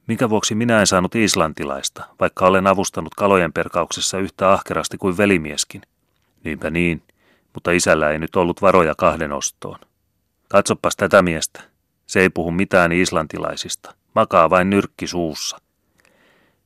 Minkä 0.07 0.29
vuoksi 0.29 0.55
minä 0.55 0.79
en 0.79 0.87
saanut 0.87 1.15
islantilaista, 1.15 2.03
vaikka 2.19 2.45
olen 2.45 2.67
avustanut 2.67 3.15
kalojen 3.15 3.53
perkauksessa 3.53 4.19
yhtä 4.19 4.51
ahkerasti 4.51 4.97
kuin 4.97 5.17
velimieskin? 5.17 5.81
Niinpä 6.43 6.69
niin, 6.69 7.03
mutta 7.53 7.71
isällä 7.71 8.11
ei 8.11 8.19
nyt 8.19 8.35
ollut 8.35 8.61
varoja 8.61 8.95
kahden 8.97 9.31
ostoon. 9.31 9.79
Katsopas 10.49 10.95
tätä 10.95 11.21
miestä. 11.21 11.63
Se 12.05 12.19
ei 12.19 12.29
puhu 12.29 12.51
mitään 12.51 12.91
islantilaisista. 12.91 13.95
Makaa 14.15 14.49
vain 14.49 14.69
nyrkki 14.69 15.07
suussa. 15.07 15.57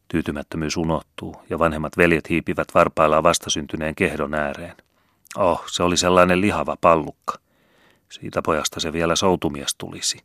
Tyytymättömyys 0.07 0.77
unohtuu 0.77 1.35
ja 1.49 1.59
vanhemmat 1.59 1.97
veljet 1.97 2.29
hiipivät 2.29 2.67
varpaillaan 2.73 3.23
vastasyntyneen 3.23 3.95
kehdon 3.95 4.33
ääreen. 4.33 4.75
Oh, 5.35 5.63
se 5.67 5.83
oli 5.83 5.97
sellainen 5.97 6.41
lihava 6.41 6.77
pallukka. 6.81 7.46
Siitä 8.09 8.41
pojasta 8.41 8.79
se 8.79 8.93
vielä 8.93 9.15
soutumies 9.15 9.75
tulisi. 9.77 10.17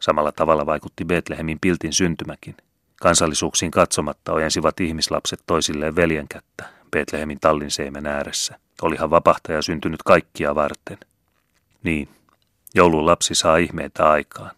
Samalla 0.00 0.32
tavalla 0.32 0.66
vaikutti 0.66 1.04
Betlehemin 1.04 1.58
piltin 1.60 1.92
syntymäkin. 1.92 2.56
Kansallisuuksiin 3.02 3.70
katsomatta 3.70 4.32
ojensivat 4.32 4.80
ihmislapset 4.80 5.40
toisilleen 5.46 5.96
veljen 5.96 6.28
kättä 6.28 6.76
Betlehemin 6.90 7.40
tallinseimen 7.40 8.06
ääressä. 8.06 8.58
Olihan 8.82 9.10
vapahtaja 9.10 9.62
syntynyt 9.62 10.02
kaikkia 10.02 10.54
varten. 10.54 10.98
Niin, 11.82 12.08
joulun 12.74 13.06
lapsi 13.06 13.34
saa 13.34 13.56
ihmeitä 13.56 14.10
aikaan. 14.10 14.50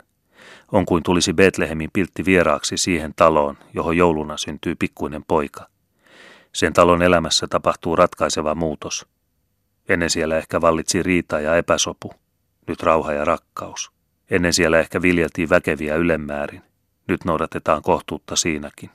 On 0.73 0.87
kuin 0.87 1.03
tulisi 1.03 1.33
Betlehemin 1.33 1.90
piltti 1.92 2.25
vieraaksi 2.25 2.77
siihen 2.77 3.14
taloon, 3.16 3.59
johon 3.75 3.97
jouluna 3.97 4.37
syntyy 4.37 4.75
pikkuinen 4.75 5.25
poika. 5.25 5.68
Sen 6.53 6.73
talon 6.73 7.03
elämässä 7.03 7.47
tapahtuu 7.47 7.97
ratkaiseva 7.97 8.55
muutos. 8.55 9.07
Ennen 9.88 10.11
siellä 10.11 10.37
ehkä 10.37 10.61
vallitsi 10.61 11.03
riita 11.03 11.40
ja 11.40 11.57
epäsopu, 11.57 12.12
nyt 12.66 12.83
rauha 12.83 13.12
ja 13.12 13.24
rakkaus. 13.24 13.90
Ennen 14.31 14.53
siellä 14.53 14.79
ehkä 14.79 15.03
viljeltiin 15.03 15.51
väkeviä 15.51 15.96
ylemmäärin, 15.96 16.62
nyt 17.09 17.24
noudatetaan 17.24 17.83
kohtuutta 17.83 18.37
siinäkin. 18.37 18.90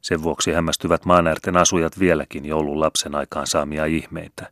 Sen 0.00 0.22
vuoksi 0.22 0.52
hämmästyvät 0.52 1.04
maanäärten 1.04 1.56
asujat 1.56 1.98
vieläkin 1.98 2.44
joulun 2.44 2.80
lapsen 2.80 3.14
aikaan 3.14 3.46
saamia 3.46 3.84
ihmeitä 3.84 4.50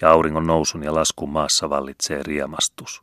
ja 0.00 0.10
auringon 0.10 0.46
nousun 0.46 0.82
ja 0.82 0.94
laskun 0.94 1.30
maassa 1.30 1.70
vallitsee 1.70 2.22
riemastus. 2.22 3.02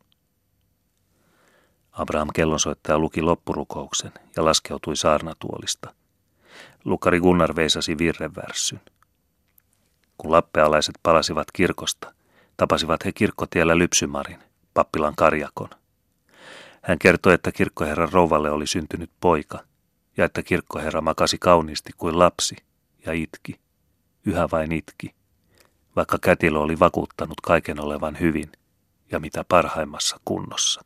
Abraham 1.91 2.29
kellonsoittaja 2.33 2.99
luki 2.99 3.21
loppurukouksen 3.21 4.11
ja 4.35 4.45
laskeutui 4.45 4.95
saarnatuolista. 4.95 5.93
Lukari 6.85 7.19
Gunnar 7.19 7.55
veisasi 7.55 7.97
virrevärssyn. 7.97 8.81
Kun 10.17 10.31
lappealaiset 10.31 10.95
palasivat 11.03 11.47
kirkosta, 11.53 12.13
tapasivat 12.57 13.05
he 13.05 13.11
kirkkotiellä 13.11 13.77
Lypsymarin, 13.77 14.39
pappilan 14.73 15.15
karjakon. 15.15 15.69
Hän 16.81 16.99
kertoi, 16.99 17.33
että 17.33 17.51
kirkkoherran 17.51 18.11
rouvalle 18.11 18.51
oli 18.51 18.67
syntynyt 18.67 19.11
poika, 19.21 19.59
ja 20.17 20.25
että 20.25 20.43
kirkkoherra 20.43 21.01
makasi 21.01 21.37
kauniisti 21.37 21.91
kuin 21.97 22.19
lapsi, 22.19 22.55
ja 23.05 23.13
itki, 23.13 23.59
yhä 24.25 24.47
vain 24.51 24.71
itki 24.71 25.15
vaikka 25.95 26.17
kätilö 26.21 26.59
oli 26.59 26.79
vakuuttanut 26.79 27.41
kaiken 27.41 27.79
olevan 27.79 28.19
hyvin 28.19 28.51
ja 29.11 29.19
mitä 29.19 29.45
parhaimmassa 29.49 30.19
kunnossa. 30.25 30.85